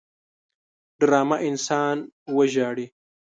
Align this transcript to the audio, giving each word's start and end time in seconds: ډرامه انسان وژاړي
ډرامه 0.99 1.37
انسان 1.47 1.97
وژاړي 2.35 2.87